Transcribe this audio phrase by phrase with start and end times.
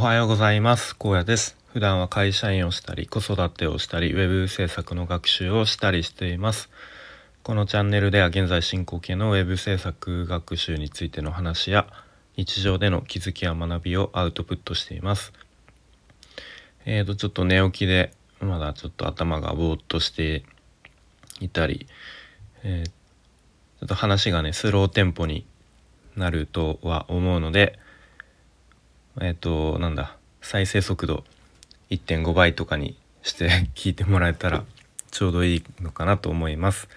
[0.00, 0.96] おはようございます。
[0.96, 1.58] 高野です。
[1.74, 6.70] 普段は会社員をしたり子育てをしたりウェブ制作の学習をしたりしています。
[7.42, 11.86] このチャンネルでは現在進行形のウェブ制作学習についての話や
[12.34, 15.34] 日常での気づきや学びをアウトプットしています。
[16.86, 20.44] えーとちょっと寝起きでまだちょっと頭がぼーっとして
[21.40, 21.86] いたり、
[22.62, 25.44] えー、ちょっと話がねスローテンポに
[26.16, 27.78] なるとは思うので
[29.20, 31.24] えっ、ー、となんだ再生速度
[31.90, 34.64] 1.5倍とかにして 聞いてもらえたら
[35.10, 36.88] ちょうどいいのかなと思います。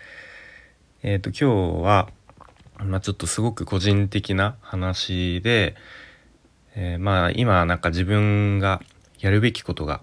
[1.02, 2.10] えっ、ー、と今日は、
[2.78, 5.76] まあ、ちょっとすごく個人的な話で、
[6.76, 8.82] えー、まあ今なんか自分が
[9.20, 10.02] やるべきことが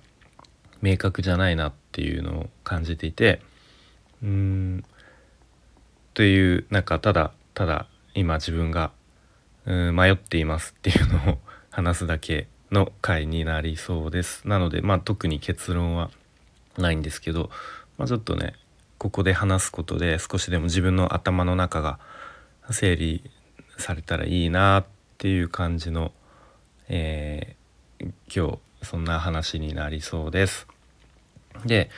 [0.82, 3.40] 明確じゃないなっていうのを感じていて
[4.22, 4.84] うん
[6.14, 8.90] というなんかただただ今自分が
[9.64, 11.38] うん迷っていますっていうのを
[11.70, 14.46] 話すだけの回になりそうです。
[14.46, 16.10] なのでまあ特に結論は
[16.78, 17.50] ないんですけど、
[17.98, 18.54] まあ、ちょっとね
[18.98, 21.98] ここで話すことで少しでも自分の頭の中が
[22.70, 23.30] 整理
[23.78, 24.84] されたらいいなっ
[25.18, 26.12] ていう感じの、
[26.88, 30.66] えー、今日そんな話になりそうです。
[31.64, 31.90] で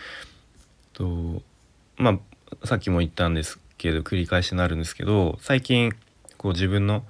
[0.92, 1.42] と
[1.96, 2.18] ま
[2.62, 5.92] あさっきも言ったんですけど繰り返しになるんですけど最近
[6.36, 7.04] こう自分の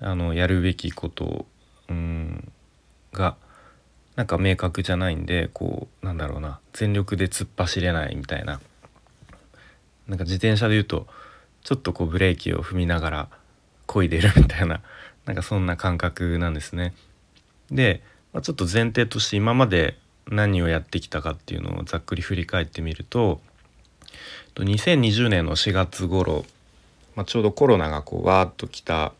[0.00, 1.46] あのやるべきこと
[1.88, 2.52] うん
[3.12, 3.36] が
[4.16, 8.60] なんか明確じゃないんでこうなんだろうな全力で突っ走れないみたいな
[10.08, 11.06] なんか自転車で言うと
[11.62, 13.28] ちょっとこうブレーキを踏みながら
[13.86, 14.80] 漕いでるみたいな
[15.24, 16.94] なんかそんな感覚なんですね。
[17.70, 18.02] で、
[18.32, 23.40] まあ、ちょっと前提として今まで何をやってきたかっていうのをざっくり振り返ってみると
[24.54, 26.44] 2020年の4月頃、
[27.14, 29.12] まあ、ちょうどコロナがこうわーっと来た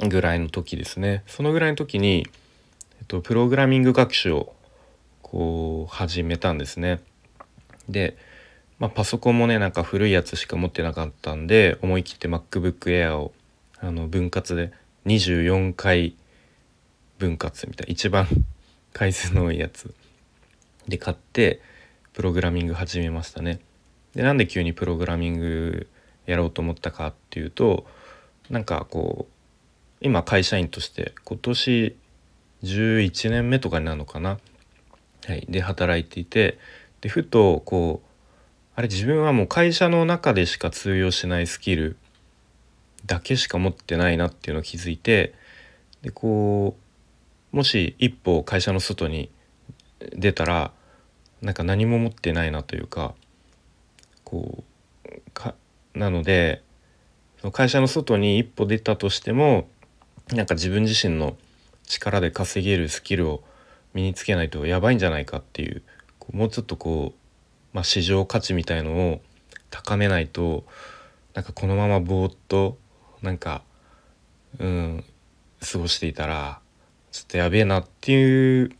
[0.00, 2.26] ぐらいの時ですねそのぐらいの時に、
[2.98, 4.54] えっと、プログラミング学習を
[5.22, 7.00] こう始めたんですね。
[7.88, 8.16] で、
[8.78, 13.32] まあ、パソコンもねなんか古いやつしか持ってなかったんで思い切って MacBook Air を
[13.80, 14.72] あの分割で
[15.06, 16.14] 24回
[17.18, 18.26] 分割みたいな一番
[18.92, 19.92] 回数の多いやつ
[20.86, 21.60] で買って
[22.12, 23.58] プログラミング始めましたね。
[24.14, 25.88] でなんで急にプログラミング
[26.26, 27.86] やろうと思ったかっていうと
[28.48, 29.35] なんかこう
[30.00, 31.96] 今会社員として今年
[32.62, 34.38] 11年目とかになるのかな、
[35.26, 36.58] はい、で働いていて
[37.00, 38.08] でふとこう
[38.74, 41.96] あれ自分はもう会社の中でしか通用しないスキル
[43.06, 45.34] だけしか持ってないなっていうのを気づいて
[46.02, 46.76] でこ
[47.52, 49.30] うもし一歩会社の外に
[50.14, 50.72] 出たら
[51.40, 53.14] なんか何も持ってないなというか
[54.24, 54.64] こ
[55.06, 55.54] うか
[55.94, 56.62] なので
[57.46, 59.68] の会社の外に一歩出たとしても
[60.32, 61.36] なんか自分自身の
[61.84, 63.44] 力で稼げるスキルを
[63.94, 65.82] 身につけないとやばいんじゃないかっていう
[66.32, 67.18] もうちょっとこう、
[67.72, 69.20] まあ、市場価値みたいのを
[69.70, 70.64] 高めないと
[71.34, 72.76] なんかこのままぼーっと
[73.22, 73.62] なんか
[74.58, 75.04] うん
[75.60, 76.60] 過ごしていたら
[77.12, 78.70] ちょっとやべえなっていう、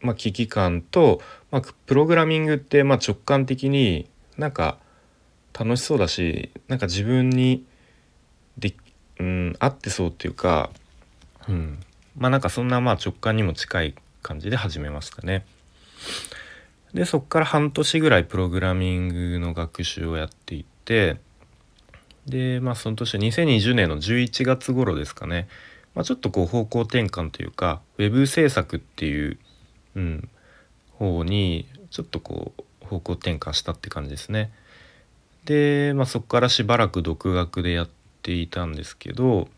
[0.00, 4.78] まあ、危機感と、まあ、プログラミングってまあ直感的になんか
[5.58, 7.64] 楽しそうだしなんか自分に
[8.58, 8.74] で、
[9.18, 10.70] うん、合ってそうっていうか
[11.48, 11.80] うん、
[12.16, 15.44] まあなんかそんなまあ直感にも近い感じで始めましたね。
[16.94, 21.16] でそっから半年ぐらいプログラミングの学習をやっていって
[22.26, 25.48] でまあその年2020年の11月頃ですかね、
[25.94, 29.38] まあ、ちょっとこう方向転換というかウェブ制作っていう、
[29.96, 30.28] うん、
[30.92, 34.52] 方にちょっとこう方向転換したって感じですね。
[35.44, 37.88] で、まあ、そこからしばらく独学でやっ
[38.22, 39.48] ていたんですけど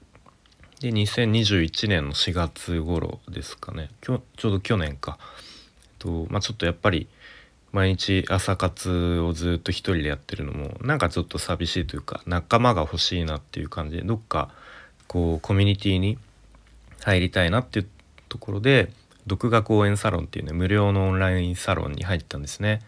[0.80, 5.18] で2021年の4月頃ですかねちょうど去年か、
[5.98, 7.08] とまあ、ちょっとやっぱり
[7.72, 14.50] 毎日朝活をずっと一人でやってるのもなんかちょっと寂しいというか仲間が欲しいなっていう感じでどっか
[15.06, 16.18] こうコミュニティに
[17.02, 17.88] 入りたいなっていう
[18.28, 18.90] ところで
[19.26, 22.80] 独学応援サロンっていうね無料のオンラインサロンに入ったんですね。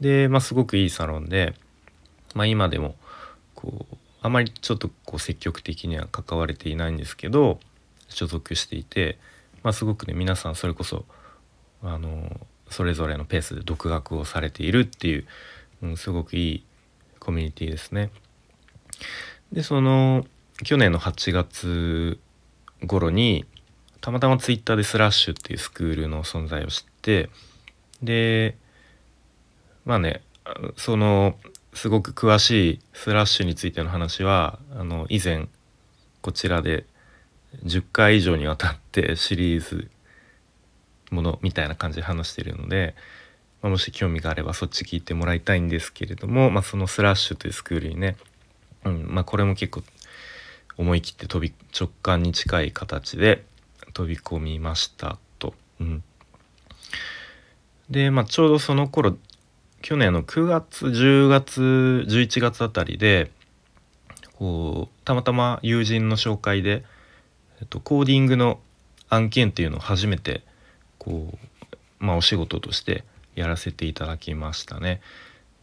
[0.00, 1.54] でまあすごくいいサロンで、
[2.34, 2.96] まあ、今でも
[3.54, 7.58] こうあまりちょっとこう積極的には関われていないんですけど
[8.08, 9.18] 所属していて、
[9.62, 11.04] まあ、すごくね皆さんそれこそ
[11.82, 12.40] あの
[12.70, 15.26] それぞれのペースで独学をされているっていう、
[15.82, 16.64] うん、すごくいい
[17.18, 18.10] コミュニティですね。
[19.52, 20.24] でその
[20.64, 22.18] 去年の8月
[22.86, 23.44] 頃に
[24.00, 27.28] たまたまツイッターでスラッシュっていうスクールの存在を知って
[28.02, 28.56] で
[29.84, 30.22] まあね
[30.76, 31.36] その
[31.74, 35.48] すごく詳しいスラッシュについての話はあの以前
[36.20, 36.86] こちらで
[37.64, 39.90] 10回以上にわたってシリーズ
[41.10, 42.94] ものみたいな感じで話しているので、
[43.60, 48.16] まあ、もし興味があればそっち聞いてもらいたいんですけれども、まあ、そのスラッシュというスクールにね、
[48.84, 49.82] うんまあ、これも結構
[50.76, 53.44] 思い切って飛び直感に近い形で
[53.92, 55.54] 飛び込みましたと。
[55.80, 56.02] うん、
[57.90, 59.16] で、まあ、ちょうどその頃
[59.82, 61.60] 去年の9月10月
[62.08, 63.30] 11月あたりで
[64.38, 66.84] こうたまたま友人の紹介で、
[67.60, 68.60] えっと、コーディングの
[69.08, 70.42] 案件っていうのを初めて
[70.98, 71.36] こ
[72.00, 75.00] う、まあ、お仕事としてやらせていただきましたね。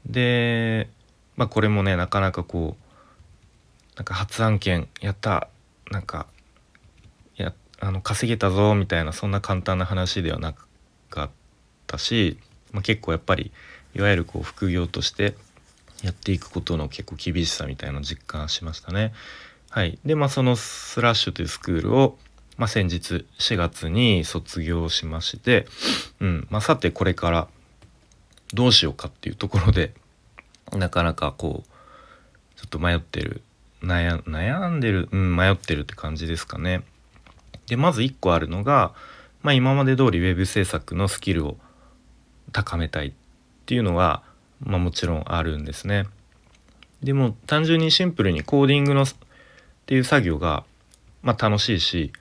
[0.06, 0.90] で、
[1.38, 5.48] まあ、これもねなかなかこうなんか初案件やった
[5.92, 6.28] なんか
[7.38, 10.54] やあの稼げたぞみたいなそんな簡単な話ではな
[11.10, 11.30] かっ
[11.88, 12.38] たし、
[12.72, 13.52] まあ、結構やっぱり
[13.96, 15.36] いわゆるこう副業として
[16.04, 19.14] やっていくことの結構厳しさみたいな実感しましたね。
[19.70, 22.18] はい、でまあそのスラッシュというスクールを、
[22.58, 25.68] まあ、先日4月に卒業しまして、
[26.20, 27.48] うんまあ、さてこれから
[28.54, 29.94] どうしようかっていうところで
[30.74, 33.44] なかなかこうちょっと迷ってる
[33.84, 36.82] 悩悩んでる、うん、迷ってるって感じですかね。
[37.68, 38.94] でまず1個あるのが、
[39.44, 41.58] まあ、今まで通り web 制作のスキルを
[42.52, 43.12] 高めたいっ
[43.70, 44.24] ていうのは、
[44.62, 46.08] まあ、もちろんあるんですね。
[47.04, 49.08] でも単純にシンプルにコーディングのっ
[49.86, 50.64] ていう作業が、
[51.22, 52.12] まあ、楽しいし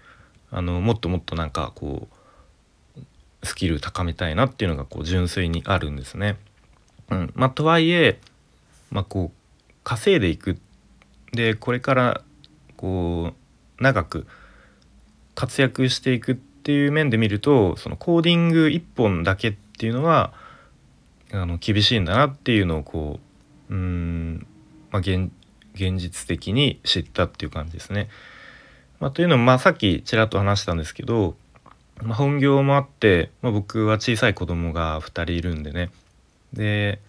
[0.51, 2.07] あのもっともっとなんかこ
[2.99, 6.37] うスキル高めたいなっていうのがこう純粋にあるんですね。
[7.09, 8.21] うんまあ、とはいえ、
[8.91, 10.59] まあ、こう稼いでいく
[11.33, 12.21] でこれから
[12.77, 13.33] こ
[13.79, 14.27] う長く
[15.35, 20.35] 活躍していくっていう面で見るとそのコーディング1本だけっていうのは
[21.33, 23.29] あの厳しいんだなっていうのをこう
[23.71, 24.47] うん、
[24.91, 25.31] まあ現、
[25.75, 28.09] 現実的に知ったっていう感じですね。
[29.01, 31.37] まあ、というのも、まあ、さっきちらっと話したんですけど、
[32.03, 35.91] まあ、本業もあって、まあ、僕は小さい子供が2人いるんでね
[36.53, 37.01] で、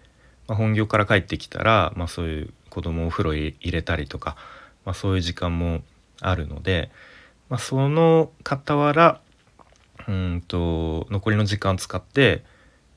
[0.46, 4.36] まあ、本業から帰ってきたら、まあ、そういう子供をお風呂入れたりとか、
[4.84, 5.80] まあ、そういう時間も
[6.20, 6.90] あるので、
[7.48, 9.20] まあ、その傍ら
[10.06, 12.44] うんと残りの時間を使って、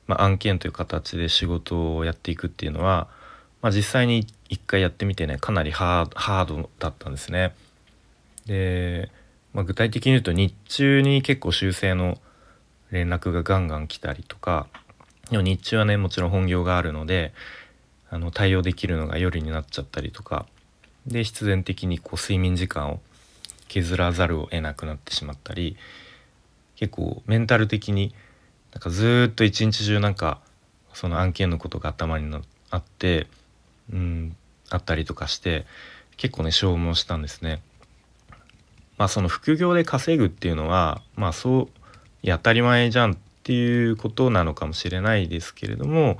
[0.06, 3.08] まあ、案件という形で仕事をやっていくっていうのは、
[3.62, 7.54] まあ、実際に一回やってみてねかなりハードだったんですね。
[8.46, 9.10] で、
[9.52, 12.18] まあ、具体的に言うと日中に結構修正の
[12.90, 14.66] 連絡がガンガン来たりとか
[15.30, 17.32] でも日中はねもちろん本業があるので
[18.10, 20.46] あの対応できるのが夜になっちゃったりとか
[21.06, 23.00] で必然的にこう睡眠時間を
[23.68, 25.76] 削らざるを得なくなってしまったり
[26.76, 28.14] 結構メンタル的に
[28.74, 30.40] なんかずっと一日中なんか
[30.92, 32.36] その案件のことが頭に
[32.70, 33.26] あって
[33.92, 34.36] うん
[34.70, 35.64] あったりとかして
[36.16, 37.62] 結構ね消耗したんですね。
[38.98, 41.68] まあその副業で稼ぐっていうのはまあそう
[42.26, 46.16] 当たり前じゃんっていうことなのかもしれないですけれども、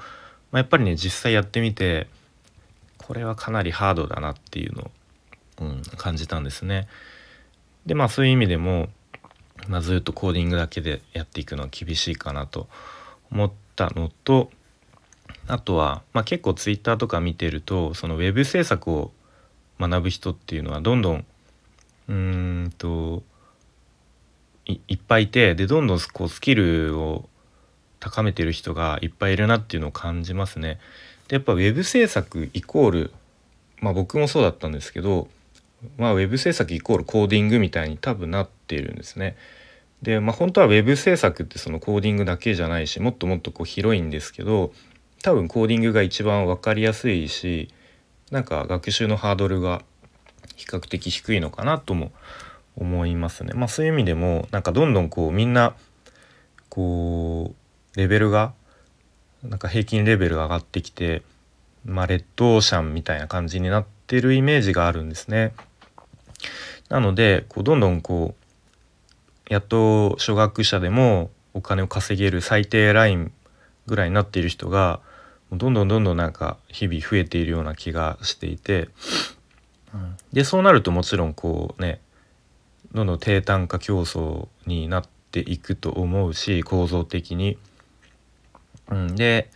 [0.50, 2.08] まあ、やっぱりね実際やってみて
[2.98, 4.90] これはかなりハードだなっていうのを、
[5.62, 6.88] うん、感じたんですね。
[7.86, 8.88] でまあそういう意味でも
[9.68, 12.68] まあ、ずっとコーディングだけでやっていくのは厳しいかなと
[13.30, 14.50] 思ったのと
[15.46, 19.12] あとは、まあ、結構ツイッターとか見てるとそのウェブ制作を
[19.78, 21.24] 学ぶ人っていうのはどんどん
[22.08, 23.22] うんと
[24.66, 27.28] いっぱいいてでどんどんこうスキルを
[28.00, 30.78] 高めてる人がいっぱいいるなっていうのを感じますね。
[31.28, 33.12] でやっぱウェブ制作イコール
[33.80, 35.28] まあ僕もそうだったんですけど
[35.96, 39.36] まあ、ウェブ制作イコールコーディングみたいに多分なっているんですね。
[40.02, 44.72] で、まあ、本当はウェブ制作ってそのコーディングだけじゃないしもっともっとこう広いんですけど
[45.22, 47.70] 多分コーディングが一番分かりやすいし
[48.30, 49.82] なんか学習のハードルが
[50.56, 52.12] 比較的低いのかなとも
[52.76, 53.52] 思いますね。
[53.54, 55.74] まあ、そういう意味でもなんかどんどんこうみんな
[56.68, 57.54] こ
[57.94, 58.52] うレベルが
[59.42, 61.22] なんか平均レベルが上がってきて、
[61.84, 65.52] まあ、レッドオーシャンみたいな感じになってるイメージがあるんですね。
[66.88, 73.32] なのでこうどんどんこうやっと初学者でもお金を稼げる最低ライン
[73.86, 75.00] ぐらいになっている人が
[75.52, 78.88] どんどんどんどんなんか日々増えているような気がしていて、
[80.32, 82.00] でそうなるともちろんこうね
[82.92, 87.58] どんどん低単価競争になっていくと思うし構造的に。
[88.90, 89.50] うん、で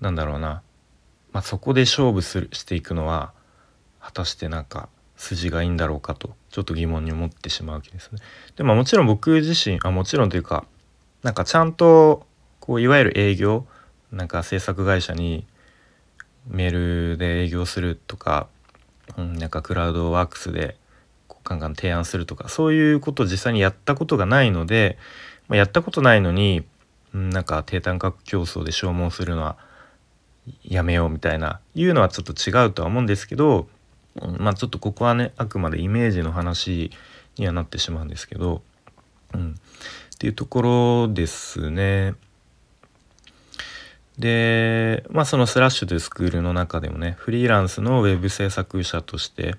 [0.00, 0.62] なんだろうな、
[1.32, 3.32] まあ、そこで勝負するしていくのは
[4.00, 8.18] 果たしてなんか筋がいいんだろうかとちょっと疑問に思ってしまうわけですね。
[8.56, 10.64] でももちろん僕自身あもちろんというか
[11.22, 12.26] なんかちゃんと
[12.60, 13.66] こういわゆる営業
[14.12, 15.46] なんか制作会社に
[16.46, 18.48] メールで営業するとか、
[19.18, 20.76] うん、なんかクラウドワークスで
[21.26, 24.96] こうガンガン提案するとかそういうことを実際にやったことがないので
[25.48, 26.64] まあ、やったことないのに、
[27.14, 29.56] うん、なんか低単価競争で消耗するのは
[30.62, 33.68] やめようみたいないうのはちょっと違うとは思うんですけど、
[34.38, 36.90] まあちょっとここはねあくまでイメージの話
[37.36, 38.62] にはなってしまうんですけど、
[39.34, 42.14] うん、っていうところですね。
[44.18, 49.54] でまあそのスラッシュというスクールの中でもねフリーランスのウェブ制作者として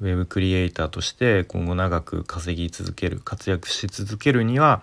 [0.00, 4.82] ウェブクリエイターとして今後長く稼ぎ続ける活躍し続けるには、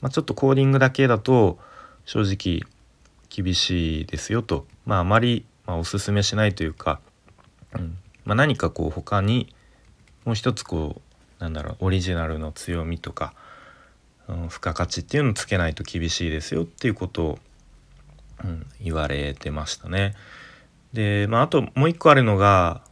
[0.00, 1.58] まあ、ちょっとコーディングだけだと
[2.04, 2.68] 正直
[3.28, 7.00] 厳しいですよと、まあ、あまり、まあ、おすすめしないというか、
[7.74, 7.98] うん。
[8.26, 9.54] まあ、何かこう他に
[10.24, 11.00] もう一つこ
[11.40, 13.32] うなんだろうオリジナルの強みとか、
[14.28, 17.38] うん、付加価値っていうのをつけないと厳しいですよっていうことを
[18.44, 20.14] うん、言われてましたね。
[20.92, 22.82] で、まあ、あともう一個あるのが、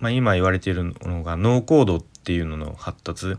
[0.00, 3.36] まあ、今言われているのがノーコードっていうのの発達、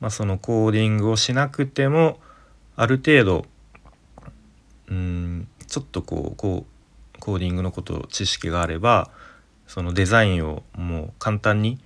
[0.00, 2.18] まあ、そのコーディングをしなくても
[2.76, 3.46] ある程度
[4.88, 9.10] うんちょっとこうこうコーディングのこと知識があれば
[9.70, 11.78] そのデザインをもう簡単に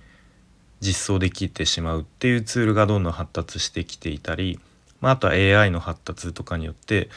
[0.79, 4.59] 実装できてしまうっていうツールがどんどん発達してきていたり、
[5.01, 7.09] まあ、あとは AI の発達とかによって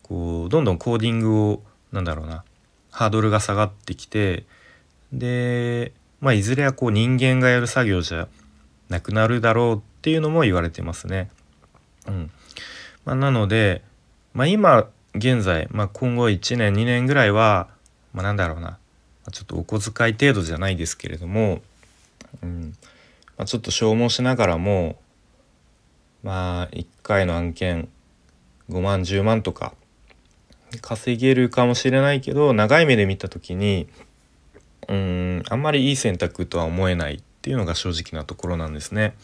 [0.00, 2.44] こうどんどんコーディングをなんだろうな
[2.92, 4.44] ハードルが下がってきて
[5.12, 8.28] で、まあ、いずれはこう人間がやる作業じゃ
[8.90, 11.30] なくなるだろうっていうのも言われてますね。
[12.06, 12.30] うん
[13.04, 13.82] まあ、なので、
[14.34, 14.86] まあ、今
[15.16, 17.66] 現在、まあ、今後1年2年ぐらいは、
[18.14, 18.78] まあ、なんだろうな
[19.30, 21.62] ちょっとお小遣い程度じゃないですけれども、
[22.42, 22.74] うん
[23.36, 24.96] まあ、ちょっと消耗しながらも
[26.22, 27.88] まあ1回の案件
[28.70, 29.74] 5万10万とか
[30.80, 33.88] 稼げるかもしれないけど長い目で見た時に
[34.88, 39.14] うんあんまりいい選択とは思えないっていうのが正直なところなんですね。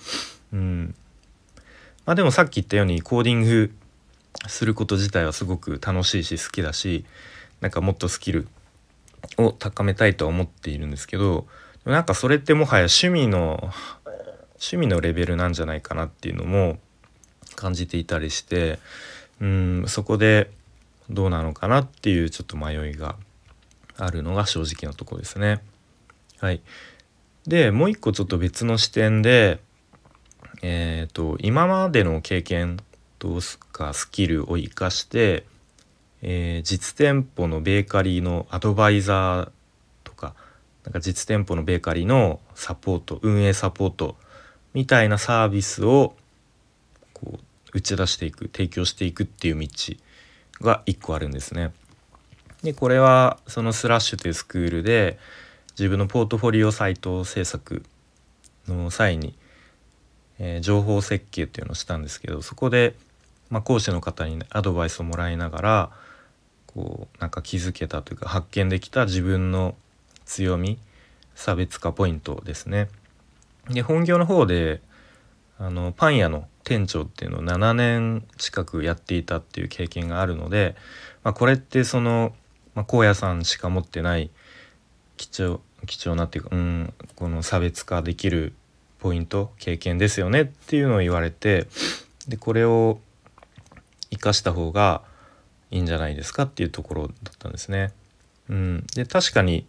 [0.52, 0.94] うん
[2.04, 3.70] まあ、でもさっき言ったようにコーディング
[4.46, 7.04] すること自体はすごく楽しいし好きだし
[7.60, 8.48] なんかもっとスキル
[9.36, 11.46] を高めたいとは思っているんですけど
[11.84, 13.70] なんかそれってもはや趣味の
[14.54, 16.78] 趣味のレベルなんじゃないかなっていうのも
[17.54, 18.78] 感じていたりして
[19.40, 20.50] うんそこで
[21.10, 23.16] どうなのかなっていうちょっと迷いが
[23.96, 25.60] あるのが正直なとこですね。
[26.38, 26.60] はい、
[27.46, 29.58] でもう一個ちょっと別の視点で、
[30.62, 32.78] えーと、今までの経験
[33.18, 33.40] と
[33.72, 35.44] かスキルを生かして、
[36.22, 39.50] えー、実店舗のベーカリーのアドバイザー
[40.04, 40.34] とか
[40.84, 44.16] なんか実店舗のベーカリーのサポート運営サポート
[44.74, 46.14] みたいなサービスを
[47.12, 47.38] こう
[47.72, 49.68] 打ち出していく提供していくっていう道
[50.60, 51.72] が1個あるんですね。
[52.62, 55.18] でこれはそのスラッシュというスクールで
[55.78, 57.84] 自分のポートフォリオサイト制作
[58.66, 59.36] の際に、
[60.40, 62.96] えー、情報設計っていうのをしたんですけどそこで、
[63.48, 65.90] まあ、講師の方に、アドバイスをもらいながら
[66.78, 69.74] こうなんか気づけたというか発見できた自分の
[70.26, 70.78] 強み
[71.34, 72.88] 差別化ポイントですね。
[73.68, 74.80] で本業の方で
[75.58, 80.76] あのパン屋の店長っていうのを7年近くやっていたっていう経験があるので、
[81.24, 82.32] まあ、これってその、
[82.76, 84.30] まあ、高野さんしか持ってない
[85.16, 88.52] 貴重貴重なっていうか、うん、この差別化できる
[89.00, 91.66] ポイント経験ですよねっていうのを言われて
[92.28, 93.00] でこれを
[94.10, 95.02] 生かした方が
[95.70, 97.92] いいんじゃないですかっていうところだったんですね。
[98.48, 99.66] うん、で確かに、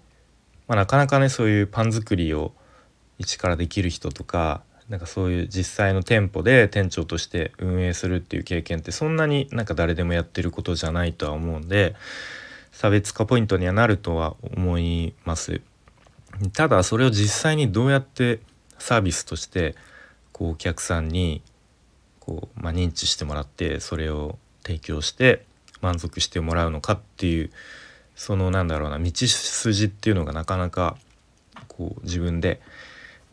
[0.68, 2.54] まあ、なかなかねそういうパン作りを
[3.18, 11.96] 一からできる人とかなんかそういう実際の店舗で店長として運営するっていう経験ってそんなになんか誰でもやってることじゃないとは思うんで
[12.72, 15.62] 差別化ポイントにはなるとは思います。
[16.54, 18.40] ただそれを実際にどうやって
[18.78, 19.76] サービスとして
[20.32, 21.42] こうお客さんに
[22.20, 25.46] こう、まあ、認知してもらってそれを提供して
[25.82, 27.52] 満足してもらうのかっていう
[28.16, 30.98] そのなんだろうな道筋っていうのがなかなか
[31.68, 32.60] こう自分で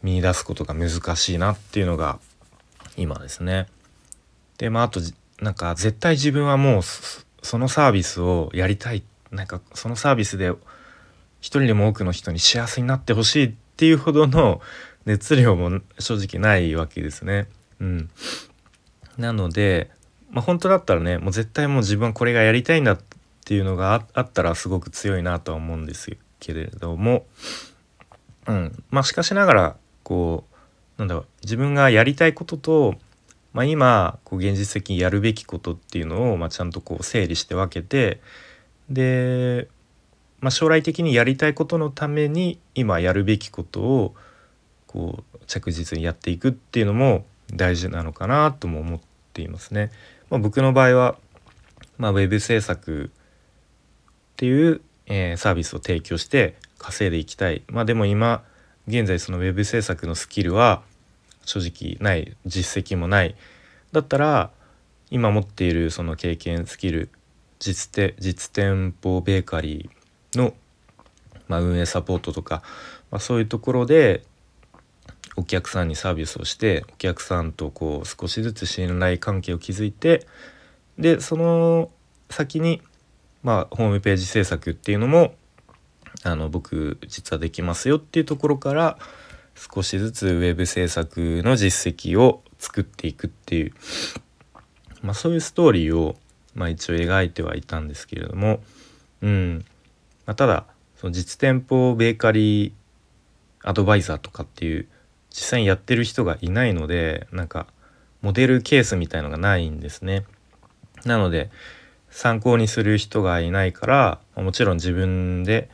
[0.03, 2.19] 見出すことが難しいなっていうのが
[2.97, 3.67] 今ですね。
[4.59, 5.01] でまああと
[5.41, 6.83] なんか絶対自分はもう
[7.43, 10.51] そのサービスをやりたいなんかそのサービスで
[11.41, 14.61] 一人でも多くの人に幸せになってほしいっていうほどの
[15.05, 17.47] 熱量も正直ないわけですね。
[17.81, 18.11] うん、
[19.19, 19.91] なので、
[20.37, 22.99] まあ、本当だったらねもう絶対もう自分はこれがやりたいんだっ
[23.47, 27.25] ていうのがあったらすごく強いなとは思うんですけれども、
[28.47, 30.45] うん、まあしかしながらこ
[30.99, 32.97] うなんだろう自分がやりたいことと、
[33.55, 38.21] まあ、今こう現実的にやるべきことっていうのを、まあ、ちゃんとこう整理して分けて
[38.91, 39.69] で、
[40.41, 44.15] まあ、将来的にやりたいことのために今やるべきことを
[44.87, 47.25] こう着実にやっていくっていうのも
[47.55, 49.01] 大事なのかなとも思っ
[49.33, 49.91] ていますね。
[50.31, 51.19] まあ、僕の場合は、
[51.99, 57.63] まあ、ウェブ制作っていう、えー、サービスを提供して稼いでいきたい。
[57.69, 58.45] まあ、でも今
[58.89, 60.83] 現在そのウェブ制作のスキルは
[61.45, 63.35] 正直ない実績もない
[63.93, 64.51] だったら
[65.11, 67.11] 今持っているその経験スキル
[67.59, 70.55] 実て実店舗ベーカリーの、
[71.49, 72.63] まあ、運営サポートとか、
[73.11, 74.25] まあ、そういうところで
[75.37, 80.27] お客さんにサービスをしてお客さんとこう少しずつ信頼関係を築いて
[80.99, 81.91] でその
[82.31, 82.83] 先に、
[83.43, 85.35] まあ、ホームページ制作っていうのも
[86.25, 88.99] あの僕実はできますよっていうところから
[89.55, 93.73] 少しずつウェブ制作の実績を作っていくっていう、
[95.03, 96.17] まあ、そういうストーリーを、
[96.55, 98.61] まあ、一応描いてはいたんですけれども、
[99.23, 99.65] うん。
[100.27, 100.67] まあ、ただ
[100.97, 102.73] その実店舗ベーカリー
[103.63, 104.89] アドバイザーとかっていう
[105.37, 107.67] 実際にやってる人がいないのでなんか
[108.23, 110.25] モデルケースみたいのがないんですね。
[111.05, 111.51] なので
[112.09, 115.69] 参考にする人がいないからもちろん自分で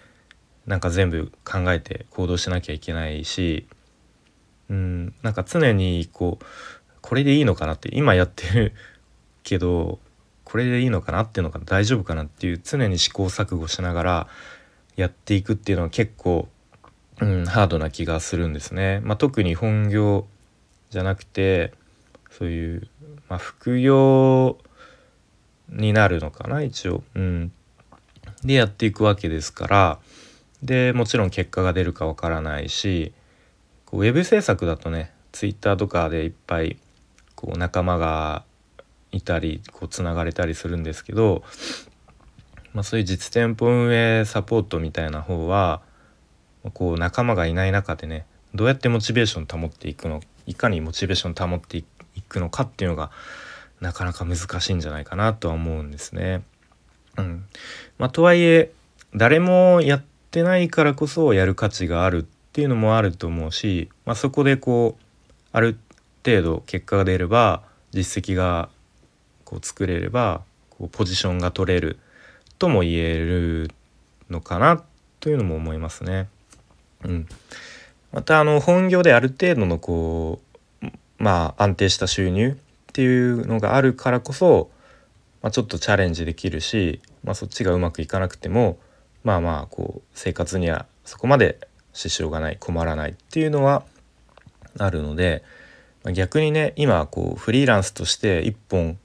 [0.67, 3.69] なんか全部考えて行動しなきゃいけないし
[4.69, 6.45] うんなんか常にこう
[7.01, 8.73] これでいいのかなって今やってる
[9.45, 10.01] けど
[10.43, 14.29] これでいいのかなっていうのか大丈夫かなっていう常に試行錯誤しながら
[14.97, 16.49] やっていくっていうのは結構、
[17.23, 19.01] うん、ハードな気がするんですね。
[19.05, 20.27] まあ、特に本業
[20.91, 21.73] じゃなくて
[22.31, 22.89] そういう、
[23.29, 24.59] まあ、副業
[25.69, 27.03] になるのかな一応。
[27.15, 27.53] うん、
[28.45, 29.99] でやっていくわけですから
[30.63, 33.13] でもちろん結果が出るかわからないし
[33.87, 36.77] こうウェブ制作だとねツイッターとかでいっぱい
[37.35, 38.45] こう仲間が
[39.11, 41.43] いたりこうつながれたりするんですけど、
[42.73, 45.83] まあ、そういう実店舗運営サポートみたいな方は
[46.71, 51.85] こう仲間がいない中でねどうやってモチベーション保っていくのいかにモチベーション保ってい
[52.29, 53.11] くのかっていうのが
[53.81, 56.43] なかなか難しいんじゃないかなとは思うんですね。
[57.19, 57.45] うん
[57.99, 58.73] まあ、とはいえ
[59.15, 65.03] 誰もやってないからこそやる価値があるっていうのもあると思うし、まあ、そこでこう
[65.53, 65.79] ある
[66.25, 68.71] 程度結果が出れば実績が
[69.45, 71.99] こう作れればこうポジションが取れる
[72.59, 73.71] とも言える
[74.31, 74.83] のかな
[75.21, 76.29] というのも思いますね。
[77.05, 77.29] うん、
[78.13, 80.41] またあの本業である程度のこ
[80.83, 80.87] う
[81.19, 84.71] まあ安定した収入っていうのがあるからこそ、
[85.41, 88.79] まあ、ちょっとチャレンジできるし、まあ、そっちがうまくいかなくても
[89.25, 91.59] まあまあこう生活にはそこまで
[91.93, 93.85] 支障がない困らないっていうのは
[94.79, 95.43] あるので
[96.05, 98.99] ま逆にね今こうフリーランスとして1本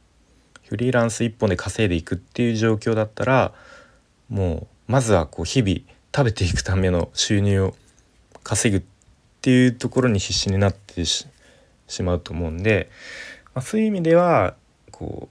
[0.68, 3.54] フリーランス1本で稼いでいくっていう状況だったら
[4.30, 5.80] もうまずはこう日々
[6.14, 7.76] 食べていくための収入を
[8.48, 8.88] 稼ぐっ
[9.42, 11.28] ていうところに必死になってし
[12.02, 12.90] まうと思うんで、
[13.54, 14.56] まあ、そういう意味では
[14.90, 15.28] こ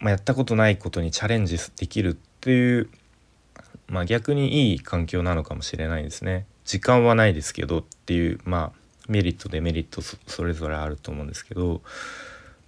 [0.00, 2.90] う、まあ、やったことないことにチャレンジできるっていう、
[3.86, 6.44] まあ、逆にいい環境なのかもしれないですね。
[6.66, 8.78] 時間はないですけどっていうまあ
[9.08, 11.80] メリットデメリットそれぞれあると思うんですけど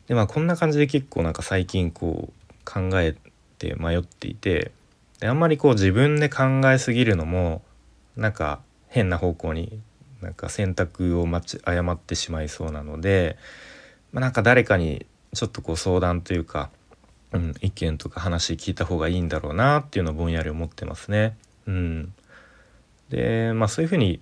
[0.09, 3.15] でまあこんな感じで結構なんか最近こう考え
[3.59, 4.73] て迷っていて
[5.19, 7.61] であんまりこう自分で考えすぎるのも
[8.17, 9.79] なんか変な方向に
[10.23, 13.39] なんか選択を間ち誤ってしまいそうなので、
[14.13, 16.71] まあ、なんか誰かにちょっとこう相談というか、
[17.33, 21.37] うん、意見とか話聞いた方がいいんだろうなっていうのをぼんやり思ってますね。
[21.67, 22.13] うん、
[23.09, 24.21] でまあそういうふうに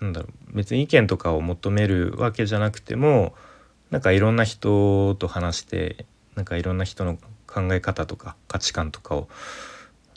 [0.00, 3.34] なんだろう別に意見とかを求めるわけじゃなくても
[3.90, 9.28] なんかいろんな人と話してなんかいろんな人の考え方とか価値観とかを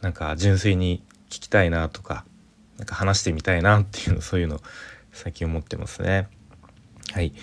[0.02, 2.26] なんか純粋に聞きたいなとか
[2.78, 4.60] なんか話してみたいなっていうのそういうの
[5.14, 6.28] 最近思ってますね。
[7.14, 7.34] はい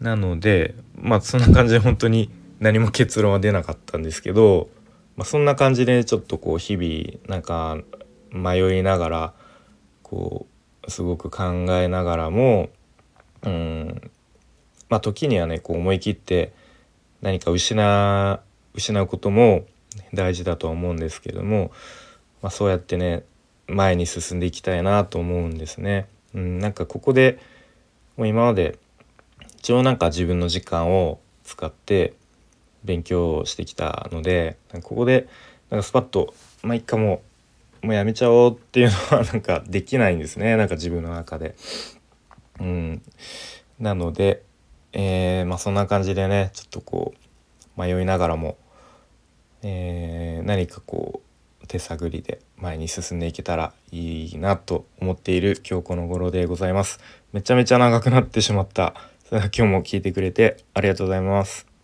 [0.00, 4.68] なのでまあそんな感じで本当に何も結論は出なかったんですけど、
[5.16, 7.78] まあ、そんな感じでちょっとこう日々なんか
[8.30, 9.34] 迷いながら
[10.02, 10.46] こ
[10.86, 11.44] うすごく考
[11.76, 12.68] えながらも
[13.42, 14.10] うん
[14.88, 16.52] まあ時にはねこう思い切って
[17.22, 18.40] 何か失
[18.74, 19.64] 失うことも
[20.12, 21.70] 大事だとは思うんですけども、
[22.42, 23.24] まあ、そうやってね
[23.66, 26.08] 前に進んでいきたいなと思うんですね。
[26.36, 27.38] うん、なんかここで
[28.16, 28.78] もう今まで
[29.58, 32.14] 一応なんか自分の時間を使って
[32.84, 35.28] 勉強してきたのでここで
[35.70, 37.22] なんかスパッと「まあいっかも
[37.82, 41.56] もうやめちゃおうっていうのはなんかできないんですねなんか自分の中で。
[42.58, 43.02] うん、
[43.78, 44.42] なので、
[44.94, 47.12] えー、まあ、そんな感じでねちょっとこ
[47.76, 48.56] う迷いながらも、
[49.62, 51.25] えー、何かこう
[51.66, 56.98] 手探りで前に進んでいけたらいいなと思っている今日この頃でございます。
[57.32, 58.94] めちゃめちゃ長くなってしまった。
[59.24, 61.75] それでは今日も聞いてくれてありがとうございます。